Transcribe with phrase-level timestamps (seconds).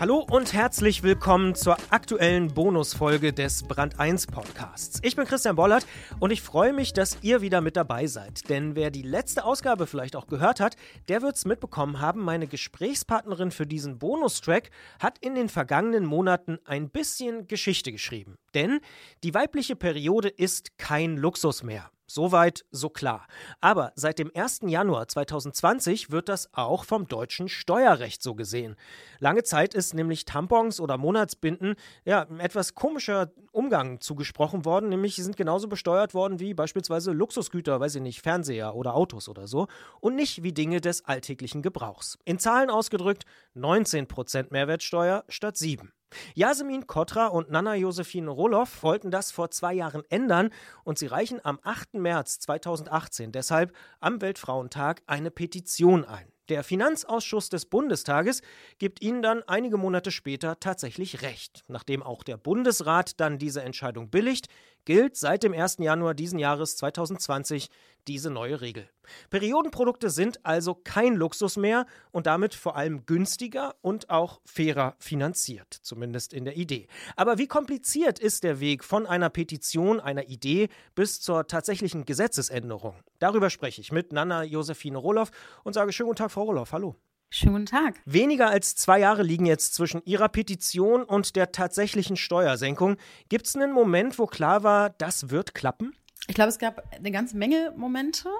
[0.00, 5.00] Hallo und herzlich willkommen zur aktuellen Bonusfolge des Brand 1 Podcasts.
[5.02, 5.88] Ich bin Christian Bollert
[6.20, 8.48] und ich freue mich, dass ihr wieder mit dabei seid.
[8.48, 10.76] Denn wer die letzte Ausgabe vielleicht auch gehört hat,
[11.08, 16.60] der wird es mitbekommen haben, meine Gesprächspartnerin für diesen Bonustrack hat in den vergangenen Monaten
[16.64, 18.36] ein bisschen Geschichte geschrieben.
[18.54, 18.78] Denn
[19.24, 21.90] die weibliche Periode ist kein Luxus mehr.
[22.10, 23.26] Soweit, so klar.
[23.60, 24.60] Aber seit dem 1.
[24.62, 28.76] Januar 2020 wird das auch vom deutschen Steuerrecht so gesehen.
[29.18, 31.74] Lange Zeit ist nämlich Tampons oder Monatsbinden
[32.06, 37.12] ja ein etwas komischer Umgang zugesprochen worden, nämlich sie sind genauso besteuert worden wie beispielsweise
[37.12, 39.66] Luxusgüter, weiß ich nicht, Fernseher oder Autos oder so
[40.00, 42.18] und nicht wie Dinge des alltäglichen Gebrauchs.
[42.24, 45.92] In Zahlen ausgedrückt 19% Mehrwertsteuer statt 7.
[46.34, 50.50] Yasemin Kotra und Nana Josephine Roloff wollten das vor zwei Jahren ändern
[50.84, 51.94] und sie reichen am 8.
[51.94, 56.32] März 2018 deshalb am Weltfrauentag eine Petition ein.
[56.48, 58.40] Der Finanzausschuss des Bundestages
[58.78, 61.62] gibt ihnen dann einige Monate später tatsächlich recht.
[61.68, 64.48] Nachdem auch der Bundesrat dann diese Entscheidung billigt,
[64.88, 65.80] gilt seit dem 1.
[65.80, 67.68] Januar diesen Jahres 2020
[68.06, 68.88] diese neue Regel.
[69.28, 75.74] Periodenprodukte sind also kein Luxus mehr und damit vor allem günstiger und auch fairer finanziert,
[75.82, 76.86] zumindest in der Idee.
[77.16, 82.94] Aber wie kompliziert ist der Weg von einer Petition, einer Idee bis zur tatsächlichen Gesetzesänderung?
[83.18, 85.32] Darüber spreche ich mit Nana Josephine Roloff
[85.64, 86.72] und sage schönen guten Tag, Frau Roloff.
[86.72, 86.96] Hallo.
[87.30, 88.00] Schönen guten Tag.
[88.06, 92.96] Weniger als zwei Jahre liegen jetzt zwischen Ihrer Petition und der tatsächlichen Steuersenkung.
[93.28, 95.94] Gibt es einen Moment, wo klar war, das wird klappen?
[96.26, 98.30] Ich glaube, es gab eine ganze Menge Momente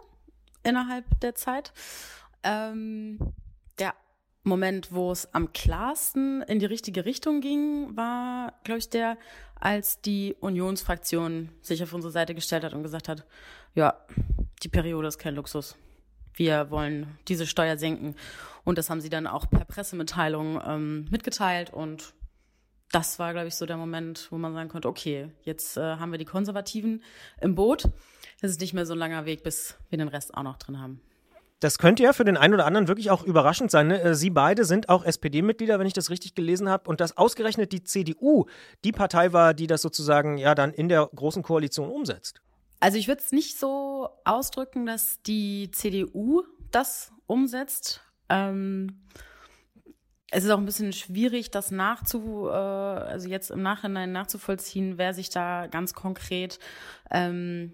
[0.63, 1.75] innerhalb der Zeit.
[2.43, 3.19] Ähm,
[3.79, 3.93] der
[4.43, 9.19] Moment, wo es am klarsten in die richtige Richtung ging, war, glaube ich, der,
[9.61, 13.27] als die Unionsfraktion sich auf unsere Seite gestellt hat und gesagt hat,
[13.75, 14.01] ja,
[14.63, 15.77] die Periode ist kein Luxus
[16.39, 18.15] wir wollen diese Steuer senken.
[18.65, 21.73] Und das haben sie dann auch per Pressemitteilung ähm, mitgeteilt.
[21.73, 22.15] Und
[22.93, 26.13] das war, glaube ich, so der Moment, wo man sagen konnte, okay, jetzt äh, haben
[26.13, 27.03] wir die Konservativen
[27.41, 27.91] im Boot.
[28.41, 30.81] Es ist nicht mehr so ein langer Weg, bis wir den Rest auch noch drin
[30.81, 31.01] haben.
[31.61, 33.89] Das könnte ja für den einen oder anderen wirklich auch überraschend sein.
[33.89, 34.01] Ne?
[34.01, 36.89] Äh, sie beide sind auch SPD-Mitglieder, wenn ich das richtig gelesen habe.
[36.89, 38.47] Und dass ausgerechnet die CDU
[38.85, 42.41] die Partei war, die das sozusagen ja dann in der großen Koalition umsetzt.
[42.81, 48.03] Also ich würde es nicht so ausdrücken, dass die CDU das umsetzt.
[48.29, 49.03] Ähm,
[50.31, 55.15] es ist auch ein bisschen schwierig, das nachzu, äh, also jetzt im Nachhinein nachzuvollziehen, wer
[55.15, 56.59] sich da ganz konkret
[57.11, 57.73] ähm,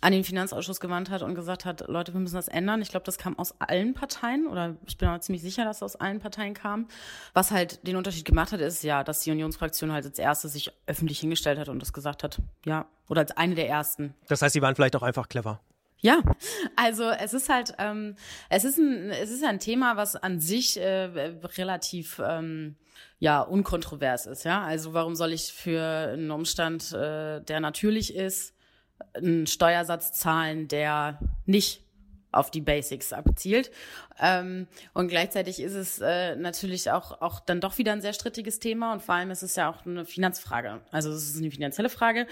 [0.00, 2.80] an den Finanzausschuss gewandt hat und gesagt hat, Leute, wir müssen das ändern.
[2.82, 5.94] Ich glaube, das kam aus allen Parteien oder ich bin auch ziemlich sicher, dass das
[5.94, 6.86] aus allen Parteien kam.
[7.34, 10.72] Was halt den Unterschied gemacht hat, ist ja, dass die Unionsfraktion halt als erste sich
[10.86, 14.14] öffentlich hingestellt hat und das gesagt hat, ja, oder als eine der ersten.
[14.28, 15.60] Das heißt, sie waren vielleicht auch einfach clever.
[16.00, 16.20] Ja,
[16.76, 18.14] also es ist halt, ähm,
[18.50, 21.10] es ist ein, es ist ein Thema, was an sich äh,
[21.56, 22.76] relativ ähm,
[23.18, 24.44] ja unkontrovers ist.
[24.44, 25.82] Ja, also warum soll ich für
[26.12, 28.54] einen Umstand, äh, der natürlich ist,
[29.14, 31.82] einen Steuersatz zahlen, der nicht
[32.30, 33.70] auf die Basics abzielt.
[34.20, 38.58] Ähm, und gleichzeitig ist es äh, natürlich auch, auch dann doch wieder ein sehr strittiges
[38.58, 40.80] Thema und vor allem ist es ja auch eine Finanzfrage.
[40.90, 42.26] Also es ist eine finanzielle Frage.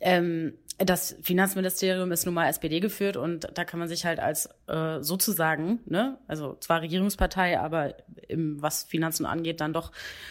[0.00, 4.48] Ähm, das Finanzministerium ist nun mal SPD geführt und da kann man sich halt als
[4.68, 7.94] äh, sozusagen, ne, also zwar Regierungspartei, aber
[8.28, 9.90] im, was Finanzen angeht, dann doch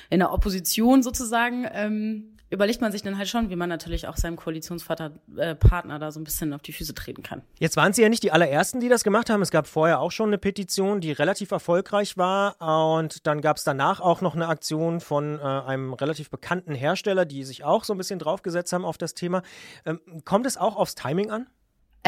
[0.09, 4.17] in der Opposition sozusagen ähm, überlegt man sich dann halt schon, wie man natürlich auch
[4.17, 7.41] seinem Koalitionsvater äh, Partner da so ein bisschen auf die Füße treten kann.
[7.59, 9.41] Jetzt waren Sie ja nicht die allerersten, die das gemacht haben.
[9.41, 12.55] Es gab vorher auch schon eine Petition, die relativ erfolgreich war.
[12.97, 17.25] Und dann gab es danach auch noch eine Aktion von äh, einem relativ bekannten Hersteller,
[17.25, 19.41] die sich auch so ein bisschen draufgesetzt haben auf das Thema.
[19.85, 21.47] Ähm, kommt es auch aufs Timing an?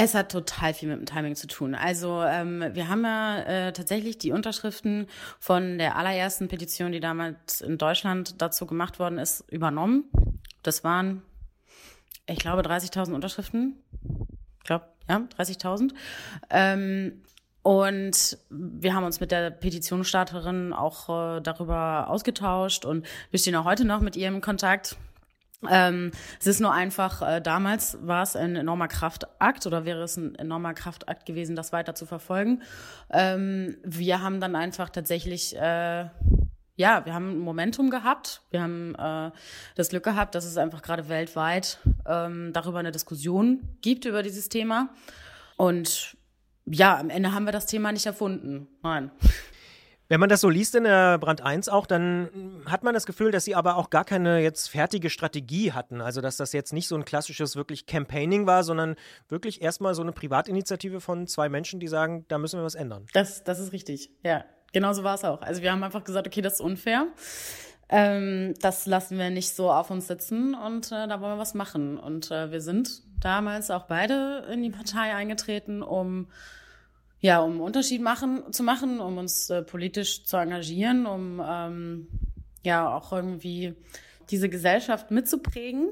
[0.01, 1.75] Es hat total viel mit dem Timing zu tun.
[1.75, 5.07] Also ähm, wir haben ja äh, tatsächlich die Unterschriften
[5.39, 10.06] von der allerersten Petition, die damals in Deutschland dazu gemacht worden ist, übernommen.
[10.64, 11.22] Das waren,
[12.25, 13.75] ich glaube, 30.000 Unterschriften.
[14.60, 15.92] Ich glaube, ja, 30.000.
[16.50, 17.22] Ähm,
[17.62, 23.66] und wir haben uns mit der Petitionsstarterin auch äh, darüber ausgetauscht und wir stehen auch
[23.66, 24.98] heute noch mit ihr im Kontakt.
[25.69, 30.16] Ähm, es ist nur einfach, äh, damals war es ein enormer Kraftakt oder wäre es
[30.16, 32.62] ein enormer Kraftakt gewesen, das weiter zu verfolgen.
[33.12, 36.06] Ähm, wir haben dann einfach tatsächlich, äh,
[36.80, 38.42] ja, wir haben ein Momentum gehabt.
[38.52, 39.31] Wir haben äh,
[39.76, 44.48] das Glück gehabt, dass es einfach gerade weltweit ähm, darüber eine Diskussion gibt über dieses
[44.48, 44.88] Thema.
[45.58, 46.16] Und
[46.66, 48.70] ja, am Ende haben wir das Thema nicht erfunden.
[48.81, 49.12] Nein.
[50.08, 53.31] Wenn man das so liest in der Brand 1 auch, dann hat man das Gefühl,
[53.31, 56.00] dass sie aber auch gar keine jetzt fertige Strategie hatten.
[56.00, 58.96] Also, dass das jetzt nicht so ein klassisches wirklich Campaigning war, sondern
[59.28, 63.06] wirklich erstmal so eine Privatinitiative von zwei Menschen, die sagen, da müssen wir was ändern.
[63.12, 64.46] Das, das ist richtig, ja.
[64.71, 65.42] Genau so war es auch.
[65.42, 67.07] Also, wir haben einfach gesagt, okay, das ist unfair.
[67.89, 71.56] Ähm, das lassen wir nicht so auf uns sitzen und äh, da wollen wir was
[71.56, 71.98] machen.
[71.98, 76.27] Und äh, wir sind damals auch beide in die Partei eingetreten, um
[77.21, 82.07] ja, um einen Unterschied machen, zu machen, um uns äh, politisch zu engagieren, um ähm,
[82.63, 83.74] ja auch irgendwie
[84.30, 85.89] diese Gesellschaft mitzuprägen.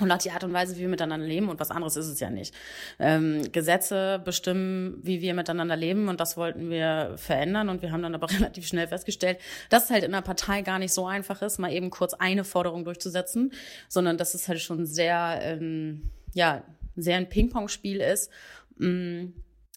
[0.00, 1.48] Und auch die Art und Weise, wie wir miteinander leben.
[1.48, 2.54] Und was anderes ist es ja nicht.
[3.00, 6.08] Ähm, Gesetze bestimmen, wie wir miteinander leben.
[6.08, 7.68] Und das wollten wir verändern.
[7.68, 9.38] Und wir haben dann aber relativ schnell festgestellt,
[9.70, 12.44] dass es halt in der Partei gar nicht so einfach ist, mal eben kurz eine
[12.44, 13.52] Forderung durchzusetzen,
[13.88, 16.62] sondern dass es halt schon sehr, ähm, ja,
[16.94, 18.30] sehr ein Ping-Pong-Spiel ist.
[18.76, 19.26] Mm.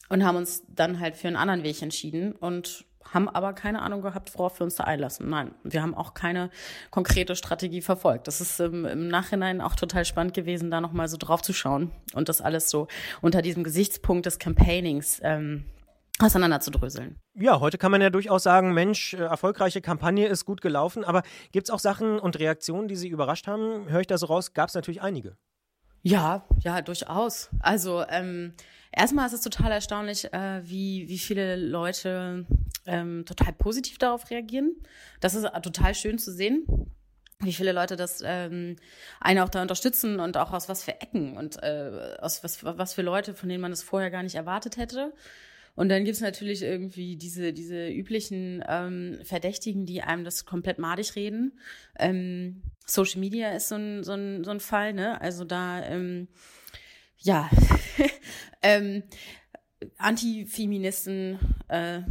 [0.09, 2.33] Und haben uns dann halt für einen anderen Weg entschieden.
[2.33, 5.29] Und haben aber keine Ahnung gehabt, worauf wir uns da einlassen.
[5.29, 6.49] Nein, wir haben auch keine
[6.89, 8.27] konkrete Strategie verfolgt.
[8.27, 11.91] Das ist ähm, im Nachhinein auch total spannend gewesen, da nochmal so drauf zu schauen
[12.13, 12.87] und das alles so
[13.21, 15.65] unter diesem Gesichtspunkt des Campaignings ähm,
[16.19, 17.17] auseinanderzudröseln.
[17.35, 21.23] Ja, heute kann man ja durchaus sagen, Mensch, äh, erfolgreiche Kampagne ist gut gelaufen, aber
[21.51, 23.89] gibt es auch Sachen und Reaktionen, die Sie überrascht haben?
[23.89, 24.53] Höre ich da so raus?
[24.53, 25.37] Gab es natürlich einige.
[26.03, 27.49] Ja, ja, durchaus.
[27.59, 28.53] Also ähm,
[28.91, 32.45] erstmal ist es total erstaunlich, äh, wie, wie viele Leute
[32.85, 34.75] ähm, total positiv darauf reagieren.
[35.19, 36.65] Das ist total schön zu sehen
[37.43, 38.75] wie viele Leute das ähm,
[39.19, 42.93] einen auch da unterstützen und auch aus was für Ecken und äh, aus was, was
[42.93, 45.13] für Leute, von denen man es vorher gar nicht erwartet hätte.
[45.75, 51.15] Und dann gibt's natürlich irgendwie diese, diese üblichen ähm, Verdächtigen, die einem das komplett madig
[51.15, 51.59] reden.
[51.97, 55.19] Ähm, Social Media ist so ein, so ein, so ein Fall, ne?
[55.21, 56.27] Also da, ähm,
[57.19, 57.49] ja,
[58.61, 59.03] ähm,
[59.97, 61.39] Antifeministen
[61.69, 62.01] äh,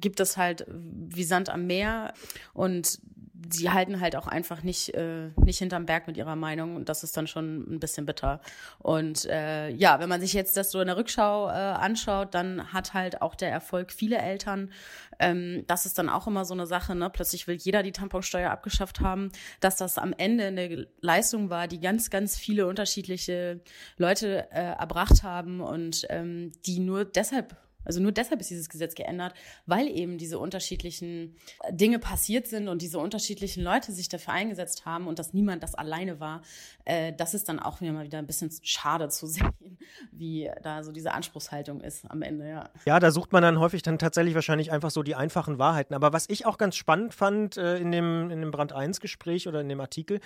[0.00, 2.14] gibt es halt wie Sand am Meer
[2.52, 3.00] und
[3.48, 7.02] sie halten halt auch einfach nicht, äh, nicht hinterm Berg mit ihrer Meinung und das
[7.02, 8.40] ist dann schon ein bisschen bitter.
[8.78, 12.72] Und äh, ja, wenn man sich jetzt das so in der Rückschau äh, anschaut, dann
[12.72, 14.70] hat halt auch der Erfolg viele Eltern.
[15.18, 17.10] Ähm, das ist dann auch immer so eine Sache, ne?
[17.10, 19.30] Plötzlich will jeder die Tamponsteuer abgeschafft haben,
[19.60, 23.60] dass das am Ende eine Leistung war, die ganz, ganz viele unterschiedliche
[23.96, 28.94] Leute äh, erbracht haben und ähm, die nur deshalb also nur deshalb ist dieses Gesetz
[28.94, 29.34] geändert,
[29.66, 31.36] weil eben diese unterschiedlichen
[31.70, 35.74] Dinge passiert sind und diese unterschiedlichen Leute sich dafür eingesetzt haben und dass niemand das
[35.74, 36.42] alleine war.
[36.84, 39.78] Äh, das ist dann auch wieder mal wieder ein bisschen schade zu sehen,
[40.12, 42.70] wie da so diese Anspruchshaltung ist am Ende, ja.
[42.86, 45.94] Ja, da sucht man dann häufig dann tatsächlich wahrscheinlich einfach so die einfachen Wahrheiten.
[45.94, 49.48] Aber was ich auch ganz spannend fand äh, in, dem, in dem Brand 1 Gespräch
[49.48, 50.20] oder in dem Artikel,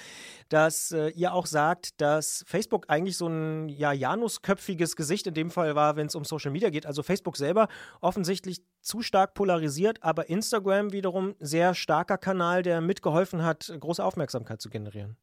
[0.48, 5.50] dass äh, ihr auch sagt, dass Facebook eigentlich so ein ja, Janusköpfiges Gesicht in dem
[5.50, 6.86] Fall war, wenn es um Social Media geht.
[6.86, 7.69] Also Facebook selber
[8.00, 14.61] offensichtlich zu stark polarisiert, aber Instagram wiederum sehr starker Kanal, der mitgeholfen hat, große Aufmerksamkeit
[14.61, 15.17] zu generieren.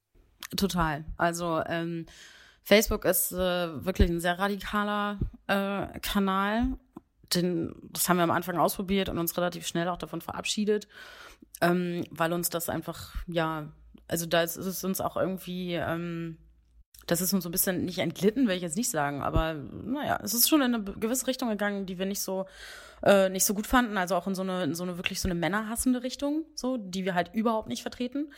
[0.57, 1.05] Total.
[1.17, 2.05] Also ähm,
[2.63, 6.77] Facebook ist äh, wirklich ein sehr radikaler äh, Kanal.
[7.33, 10.87] Den, das haben wir am Anfang ausprobiert und uns relativ schnell auch davon verabschiedet,
[11.61, 13.71] ähm, weil uns das einfach, ja,
[14.07, 16.37] also da ist, ist es uns auch irgendwie ähm,
[17.11, 20.17] das ist uns so ein bisschen nicht entglitten, will ich jetzt nicht sagen, aber naja,
[20.23, 22.45] es ist schon in eine gewisse Richtung gegangen, die wir nicht so
[23.03, 25.27] äh, nicht so gut fanden, also auch in so eine in so eine wirklich so
[25.27, 28.31] eine männerhassende Richtung, so die wir halt überhaupt nicht vertreten.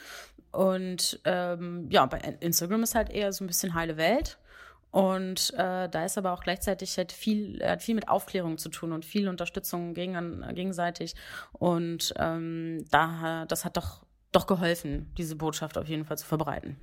[0.52, 4.40] Und ähm, ja, bei Instagram ist halt eher so ein bisschen heile Welt.
[4.90, 8.92] Und äh, da ist aber auch gleichzeitig halt viel, hat viel mit Aufklärung zu tun
[8.92, 11.16] und viel Unterstützung gegen, gegenseitig.
[11.52, 16.78] Und ähm, da, das hat doch, doch geholfen, diese Botschaft auf jeden Fall zu verbreiten.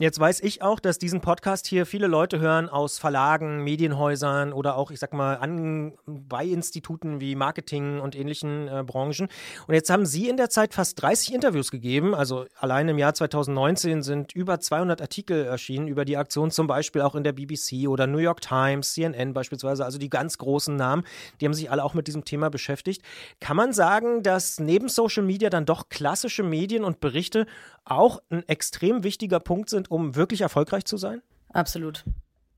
[0.00, 4.76] Jetzt weiß ich auch, dass diesen Podcast hier viele Leute hören aus Verlagen, Medienhäusern oder
[4.78, 9.28] auch, ich sag mal, an, bei Instituten wie Marketing und ähnlichen äh, Branchen.
[9.66, 12.14] Und jetzt haben Sie in der Zeit fast 30 Interviews gegeben.
[12.14, 17.02] Also allein im Jahr 2019 sind über 200 Artikel erschienen über die Aktion, zum Beispiel
[17.02, 19.84] auch in der BBC oder New York Times, CNN beispielsweise.
[19.84, 21.04] Also die ganz großen Namen,
[21.42, 23.02] die haben sich alle auch mit diesem Thema beschäftigt.
[23.38, 27.44] Kann man sagen, dass neben Social Media dann doch klassische Medien und Berichte
[27.84, 31.20] auch ein extrem wichtiger Punkt sind, um wirklich erfolgreich zu sein?
[31.52, 32.04] Absolut.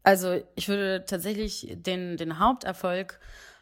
[0.05, 3.19] Also ich würde tatsächlich den, den Haupterfolg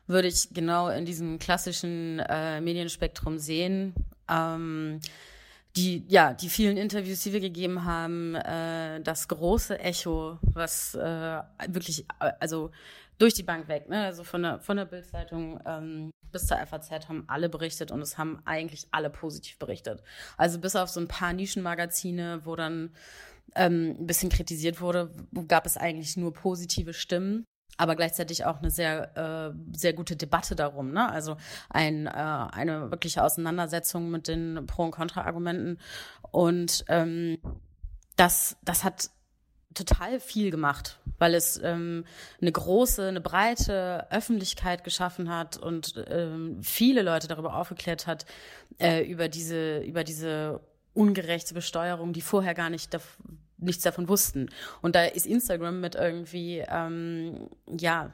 [0.06, 3.94] würde ich genau in diesem klassischen äh, Medienspektrum sehen.
[4.28, 5.00] Ähm,
[5.76, 11.42] die, ja, die vielen Interviews, die wir gegeben haben, äh, das große Echo, was äh,
[11.68, 12.72] wirklich, also
[13.18, 14.04] durch die Bank weg, ne?
[14.04, 18.18] also von der, von der Bildzeitung ähm, bis zur FAZ haben alle berichtet und es
[18.18, 20.02] haben eigentlich alle positiv berichtet.
[20.36, 22.90] Also bis auf so ein paar Nischenmagazine, wo dann
[23.54, 25.10] ähm, ein bisschen kritisiert wurde,
[25.48, 27.44] gab es eigentlich nur positive Stimmen.
[27.76, 30.92] aber gleichzeitig auch eine sehr, äh, sehr gute Debatte darum.
[30.92, 31.10] Ne?
[31.10, 31.36] Also
[31.70, 35.78] ein, äh, eine wirkliche Auseinandersetzung mit den Pro- und Kontra-Argumenten.
[36.30, 37.38] Und ähm,
[38.16, 39.10] das, das hat
[39.72, 42.04] total viel gemacht, weil es ähm,
[42.40, 48.26] eine große, eine breite Öffentlichkeit geschaffen hat und ähm, viele Leute darüber aufgeklärt hat,
[48.78, 50.60] äh, über diese, über diese
[50.94, 52.96] ungerechte Besteuerung, die vorher gar nicht
[53.58, 54.48] nichts davon wussten.
[54.80, 58.12] Und da ist Instagram mit irgendwie, ähm, ja,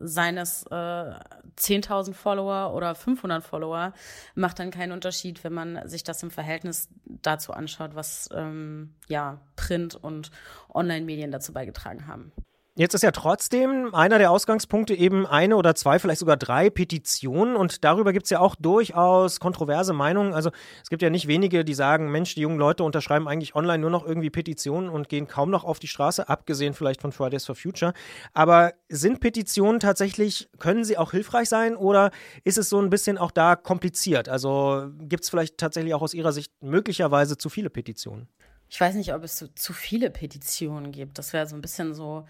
[0.00, 3.92] seines äh, 10.000 Follower oder 500 Follower
[4.34, 9.40] macht dann keinen Unterschied, wenn man sich das im Verhältnis dazu anschaut, was ähm, ja
[9.56, 10.30] Print und
[10.72, 12.32] Online-Medien dazu beigetragen haben.
[12.80, 17.54] Jetzt ist ja trotzdem einer der Ausgangspunkte eben eine oder zwei, vielleicht sogar drei Petitionen
[17.54, 20.32] und darüber gibt es ja auch durchaus kontroverse Meinungen.
[20.32, 20.50] Also
[20.82, 23.90] es gibt ja nicht wenige, die sagen, Mensch, die jungen Leute unterschreiben eigentlich online nur
[23.90, 27.54] noch irgendwie Petitionen und gehen kaum noch auf die Straße, abgesehen vielleicht von Fridays for
[27.54, 27.92] Future.
[28.32, 32.10] Aber sind Petitionen tatsächlich, können sie auch hilfreich sein oder
[32.44, 34.30] ist es so ein bisschen auch da kompliziert?
[34.30, 38.26] Also gibt es vielleicht tatsächlich auch aus Ihrer Sicht möglicherweise zu viele Petitionen?
[38.70, 41.18] Ich weiß nicht, ob es so zu viele Petitionen gibt.
[41.18, 42.24] Das wäre so ein bisschen so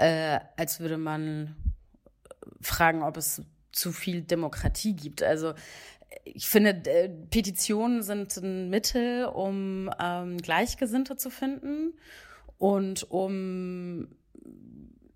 [0.00, 1.54] äh, als würde man
[2.62, 5.22] fragen, ob es zu viel Demokratie gibt.
[5.22, 5.52] Also
[6.24, 11.92] ich finde, äh, Petitionen sind ein Mittel, um ähm, Gleichgesinnte zu finden
[12.58, 14.08] und um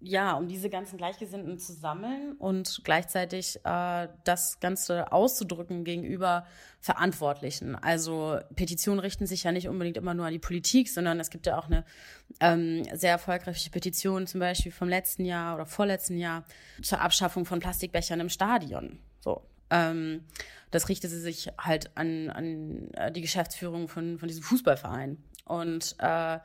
[0.05, 6.47] ja, um diese ganzen Gleichgesinnten zu sammeln und gleichzeitig äh, das Ganze auszudrücken gegenüber
[6.81, 7.75] Verantwortlichen.
[7.75, 11.47] Also Petitionen richten sich ja nicht unbedingt immer nur an die Politik, sondern es gibt
[11.47, 11.85] ja auch eine
[12.41, 16.45] ähm, sehr erfolgreiche Petition, zum Beispiel vom letzten Jahr oder vorletzten Jahr
[16.83, 18.99] zur Abschaffung von Plastikbechern im Stadion.
[19.21, 19.43] So.
[19.71, 20.25] Ähm,
[20.71, 25.17] das richtete sich halt an, an äh, die Geschäftsführung von, von diesem Fußballverein.
[25.47, 26.39] Und äh,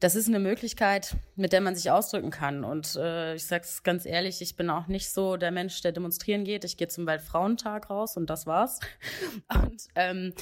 [0.00, 2.64] das ist eine Möglichkeit, mit der man sich ausdrücken kann.
[2.64, 5.92] Und äh, ich sage es ganz ehrlich, ich bin auch nicht so der Mensch, der
[5.92, 6.64] demonstrieren geht.
[6.64, 8.80] Ich gehe zum Weltfrauentag raus und das war's.
[9.54, 10.32] Und ähm,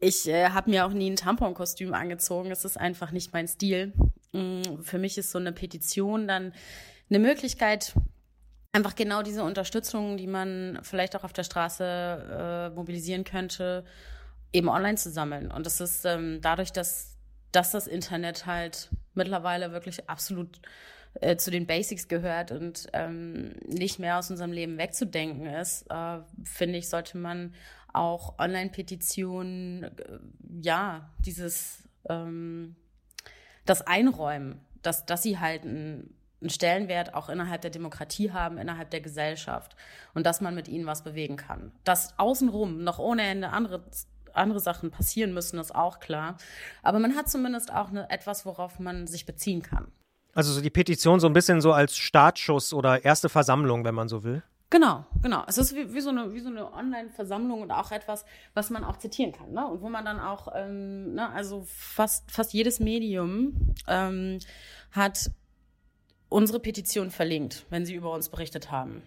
[0.00, 2.50] ich äh, habe mir auch nie ein Tamponkostüm angezogen.
[2.50, 3.92] Das ist einfach nicht mein Stil.
[4.32, 6.52] Mm, für mich ist so eine Petition dann
[7.08, 7.94] eine Möglichkeit,
[8.72, 13.84] einfach genau diese Unterstützung, die man vielleicht auch auf der Straße äh, mobilisieren könnte,
[14.52, 15.50] eben online zu sammeln.
[15.50, 17.09] Und das ist ähm, dadurch, dass
[17.52, 20.60] dass das Internet halt mittlerweile wirklich absolut
[21.14, 26.20] äh, zu den Basics gehört und ähm, nicht mehr aus unserem Leben wegzudenken ist, äh,
[26.44, 27.54] finde ich, sollte man
[27.92, 29.90] auch Online-Petitionen, äh,
[30.62, 32.76] ja, dieses, ähm,
[33.66, 38.90] das einräumen, dass, dass sie halt einen, einen Stellenwert auch innerhalb der Demokratie haben, innerhalb
[38.90, 39.76] der Gesellschaft
[40.14, 41.72] und dass man mit ihnen was bewegen kann.
[41.84, 43.84] Dass außenrum noch ohne Ende andere
[44.34, 46.36] andere Sachen passieren müssen, ist auch klar.
[46.82, 49.92] Aber man hat zumindest auch eine, etwas, worauf man sich beziehen kann.
[50.34, 54.08] Also so die Petition so ein bisschen so als Startschuss oder erste Versammlung, wenn man
[54.08, 54.42] so will.
[54.70, 55.42] Genau, genau.
[55.48, 58.84] Es ist wie, wie so eine, wie so eine Online-Versammlung und auch etwas, was man
[58.84, 59.66] auch zitieren kann, ne?
[59.66, 64.38] Und wo man dann auch, ähm, ne, also fast, fast jedes Medium ähm,
[64.92, 65.32] hat
[66.28, 69.02] unsere Petition verlinkt, wenn sie über uns berichtet haben.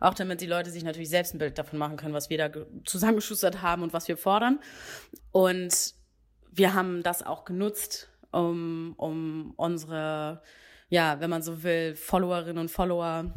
[0.00, 2.50] Auch damit die Leute sich natürlich selbst ein Bild davon machen können, was wir da
[2.84, 4.60] zusammengeschustert haben und was wir fordern.
[5.32, 5.94] Und
[6.50, 10.42] wir haben das auch genutzt, um, um unsere,
[10.88, 13.32] ja, wenn man so will, Followerinnen und Follower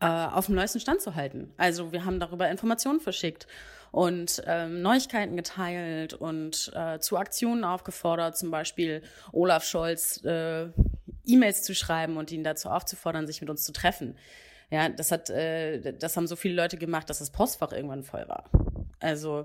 [0.00, 1.52] äh, auf dem neuesten Stand zu halten.
[1.56, 3.46] Also wir haben darüber Informationen verschickt
[3.92, 10.70] und ähm, Neuigkeiten geteilt und äh, zu Aktionen aufgefordert, zum Beispiel Olaf Scholz äh,
[11.24, 14.16] E-Mails zu schreiben und ihn dazu aufzufordern, sich mit uns zu treffen.
[14.72, 18.26] Ja, das hat, äh, das haben so viele Leute gemacht, dass das Postfach irgendwann voll
[18.26, 18.44] war.
[19.00, 19.44] Also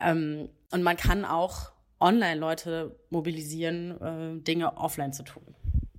[0.00, 5.54] ähm, und man kann auch online Leute mobilisieren, äh, Dinge offline zu tun.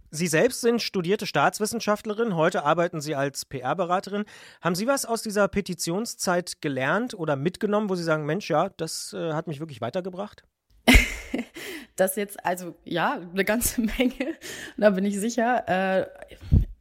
[0.10, 4.26] Sie selbst sind studierte Staatswissenschaftlerin, heute arbeiten Sie als PR-Beraterin.
[4.62, 9.14] Haben Sie was aus dieser Petitionszeit gelernt oder mitgenommen, wo Sie sagen, Mensch, ja, das
[9.14, 10.44] äh, hat mich wirklich weitergebracht?
[11.96, 14.36] das jetzt, also ja, eine ganze Menge,
[14.78, 15.64] da bin ich sicher.
[15.68, 16.08] Äh,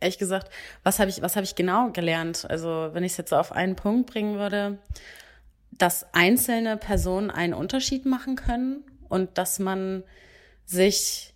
[0.03, 0.51] ehrlich gesagt,
[0.83, 2.47] was habe ich, was habe ich genau gelernt?
[2.49, 4.79] Also wenn ich es jetzt so auf einen Punkt bringen würde,
[5.71, 10.05] dass einzelne Personen einen Unterschied machen können und dass man
[10.67, 11.33] sich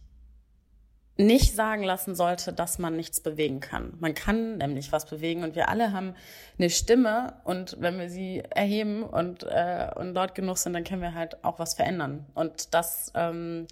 [1.18, 3.94] nicht sagen lassen sollte, dass man nichts bewegen kann.
[4.00, 6.14] Man kann nämlich was bewegen und wir alle haben
[6.58, 11.00] eine Stimme und wenn wir sie erheben und, äh, und laut genug sind, dann können
[11.00, 12.26] wir halt auch was verändern.
[12.34, 13.66] Und das, ähm,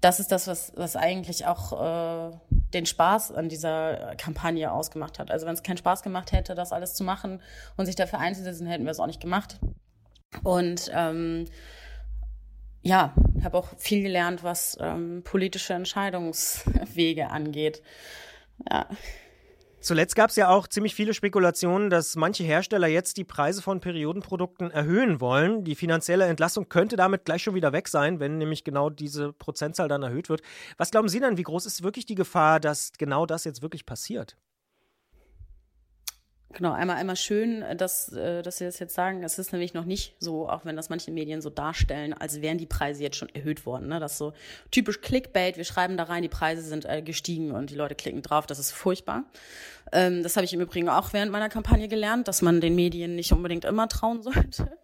[0.00, 2.36] das ist das, was, was eigentlich auch äh,
[2.74, 5.30] den Spaß an dieser Kampagne ausgemacht hat.
[5.30, 7.40] Also wenn es keinen Spaß gemacht hätte, das alles zu machen
[7.76, 9.58] und sich dafür einzusetzen, hätten wir es auch nicht gemacht.
[10.42, 11.46] Und ähm,
[12.82, 17.82] ja, habe auch viel gelernt, was ähm, politische Entscheidungswege angeht.
[18.70, 18.86] Ja.
[19.84, 23.80] Zuletzt gab es ja auch ziemlich viele Spekulationen, dass manche Hersteller jetzt die Preise von
[23.80, 25.62] Periodenprodukten erhöhen wollen.
[25.62, 29.88] Die finanzielle Entlastung könnte damit gleich schon wieder weg sein, wenn nämlich genau diese Prozentzahl
[29.88, 30.40] dann erhöht wird.
[30.78, 33.84] Was glauben Sie denn, wie groß ist wirklich die Gefahr, dass genau das jetzt wirklich
[33.84, 34.38] passiert?
[36.54, 39.24] Genau, einmal, einmal schön, äh, dass, äh, dass Sie das jetzt sagen.
[39.24, 42.58] Es ist nämlich noch nicht so, auch wenn das manche Medien so darstellen, als wären
[42.58, 43.88] die Preise jetzt schon erhöht worden.
[43.88, 43.98] Ne?
[43.98, 44.32] Das ist so
[44.70, 45.56] typisch Clickbait.
[45.56, 48.46] Wir schreiben da rein, die Preise sind äh, gestiegen und die Leute klicken drauf.
[48.46, 49.24] Das ist furchtbar.
[49.90, 53.16] Ähm, das habe ich im Übrigen auch während meiner Kampagne gelernt, dass man den Medien
[53.16, 54.78] nicht unbedingt immer trauen sollte.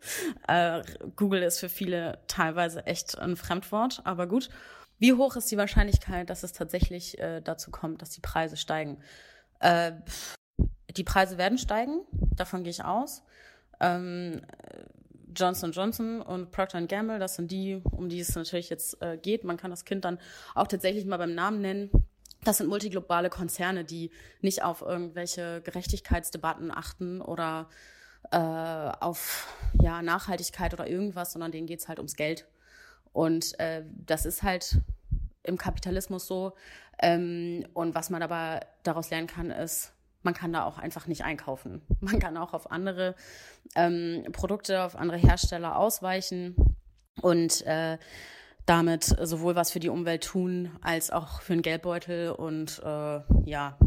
[1.16, 4.50] Google ist für viele teilweise echt ein Fremdwort, aber gut.
[4.98, 8.98] Wie hoch ist die Wahrscheinlichkeit, dass es tatsächlich dazu kommt, dass die Preise steigen?
[10.96, 12.00] Die Preise werden steigen,
[12.36, 13.22] davon gehe ich aus.
[13.80, 14.40] Ähm,
[15.34, 19.44] Johnson Johnson und Procter Gamble, das sind die, um die es natürlich jetzt äh, geht.
[19.44, 20.18] Man kann das Kind dann
[20.54, 21.90] auch tatsächlich mal beim Namen nennen.
[22.44, 27.68] Das sind multiglobale Konzerne, die nicht auf irgendwelche Gerechtigkeitsdebatten achten oder
[28.32, 29.46] äh, auf
[29.80, 32.46] ja, Nachhaltigkeit oder irgendwas, sondern denen geht es halt ums Geld.
[33.12, 34.80] Und äh, das ist halt
[35.42, 36.54] im Kapitalismus so.
[36.98, 41.24] Ähm, und was man aber daraus lernen kann, ist, man kann da auch einfach nicht
[41.24, 41.82] einkaufen.
[42.00, 43.14] Man kann auch auf andere
[43.74, 46.56] ähm, Produkte, auf andere Hersteller ausweichen
[47.22, 47.98] und äh,
[48.66, 52.30] damit sowohl was für die Umwelt tun, als auch für den Geldbeutel.
[52.30, 53.78] Und äh, ja,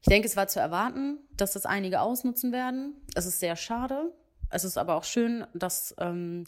[0.00, 2.94] ich denke, es war zu erwarten, dass das einige ausnutzen werden.
[3.14, 4.12] Es ist sehr schade.
[4.48, 6.44] Es ist aber auch schön, dass ähm,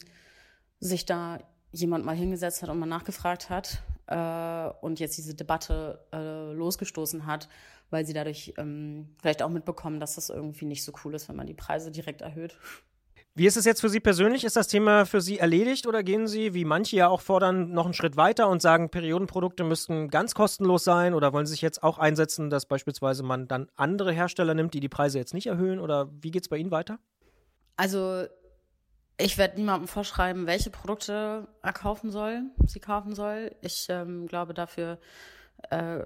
[0.79, 1.39] sich da
[1.71, 7.25] jemand mal hingesetzt hat und mal nachgefragt hat äh, und jetzt diese Debatte äh, losgestoßen
[7.25, 7.49] hat,
[7.89, 11.35] weil sie dadurch ähm, vielleicht auch mitbekommen, dass das irgendwie nicht so cool ist, wenn
[11.35, 12.57] man die Preise direkt erhöht.
[13.35, 14.43] Wie ist es jetzt für Sie persönlich?
[14.43, 17.85] Ist das Thema für Sie erledigt oder gehen Sie, wie manche ja auch fordern, noch
[17.85, 21.81] einen Schritt weiter und sagen, Periodenprodukte müssten ganz kostenlos sein oder wollen Sie sich jetzt
[21.81, 25.79] auch einsetzen, dass beispielsweise man dann andere Hersteller nimmt, die die Preise jetzt nicht erhöhen
[25.79, 26.99] oder wie geht es bei Ihnen weiter?
[27.75, 28.27] Also
[29.17, 33.55] ich werde niemandem vorschreiben, welche Produkte er kaufen soll, sie kaufen soll.
[33.61, 34.97] Ich ähm, glaube dafür,
[35.69, 36.03] äh,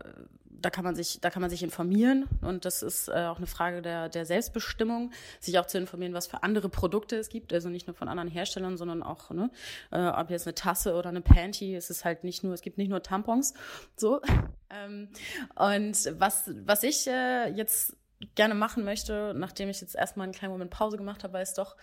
[0.59, 3.47] da kann man sich, da kann man sich informieren und das ist äh, auch eine
[3.47, 7.69] Frage der, der Selbstbestimmung, sich auch zu informieren, was für andere Produkte es gibt, also
[7.69, 9.51] nicht nur von anderen Herstellern, sondern auch, ne,
[9.91, 12.77] äh, ob jetzt eine Tasse oder eine Panty, es ist halt nicht nur, es gibt
[12.77, 13.53] nicht nur Tampons,
[13.95, 14.21] so.
[14.69, 15.09] Ähm,
[15.55, 17.95] und was, was ich äh, jetzt
[18.35, 21.77] gerne machen möchte, nachdem ich jetzt erstmal einen kleinen Moment Pause gemacht habe, es doch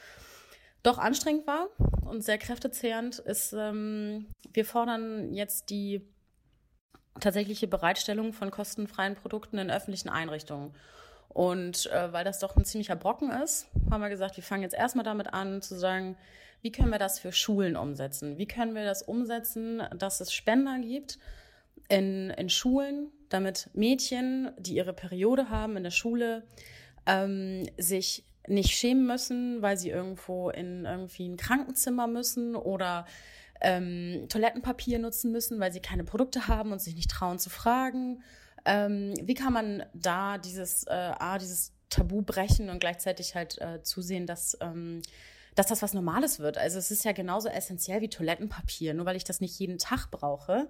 [0.85, 1.69] doch anstrengend war
[2.05, 6.07] und sehr kräftezehrend, ist, ähm, wir fordern jetzt die
[7.21, 10.75] tatsächliche Bereitstellung von kostenfreien Produkten in öffentlichen Einrichtungen.
[11.29, 14.75] Und äh, weil das doch ein ziemlicher Brocken ist, haben wir gesagt, wir fangen jetzt
[14.75, 16.17] erstmal damit an zu sagen,
[16.61, 18.39] wie können wir das für Schulen umsetzen?
[18.39, 21.19] Wie können wir das umsetzen, dass es Spender gibt
[21.89, 26.45] in, in Schulen, damit Mädchen, die ihre Periode haben in der Schule,
[27.07, 33.07] ähm, sich nicht schämen müssen, weil sie irgendwo in irgendwie ein Krankenzimmer müssen oder
[33.61, 38.23] ähm, Toilettenpapier nutzen müssen, weil sie keine Produkte haben und sich nicht trauen zu fragen.
[38.65, 43.83] Ähm, wie kann man da dieses, äh, A, dieses Tabu brechen und gleichzeitig halt äh,
[43.83, 45.03] zusehen, dass, ähm,
[45.55, 46.59] dass das was Normales wird?
[46.59, 48.95] Also es ist ja genauso essentiell wie Toilettenpapier.
[48.95, 50.69] Nur weil ich das nicht jeden Tag brauche,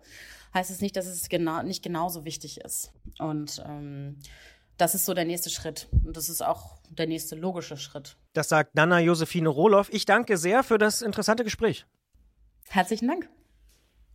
[0.53, 2.93] heißt es nicht, dass es genau, nicht genauso wichtig ist.
[3.19, 4.19] Und ähm,
[4.77, 5.89] das ist so der nächste Schritt.
[6.05, 8.17] Und das ist auch der nächste logische Schritt.
[8.33, 9.89] Das sagt Nana Josephine Rohloff.
[9.93, 11.87] Ich danke sehr für das interessante Gespräch.
[12.69, 13.29] Herzlichen Dank.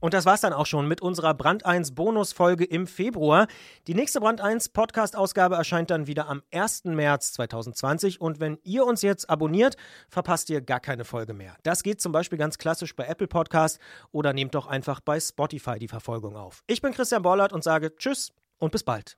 [0.02, 3.48] Und das war's dann auch schon mit unserer Brand 1 Bonusfolge im Februar.
[3.88, 6.86] Die nächste Brand 1 Podcast-Ausgabe erscheint dann wieder am 1.
[6.86, 8.22] März 2020.
[8.22, 9.76] Und wenn ihr uns jetzt abonniert,
[10.08, 11.56] verpasst ihr gar keine Folge mehr.
[11.64, 13.80] Das geht zum Beispiel ganz klassisch bei Apple Podcast
[14.12, 16.64] oder nehmt doch einfach bei Spotify die Verfolgung auf.
[16.68, 19.18] Ich bin Christian Bollert und sage Tschüss und bis bald.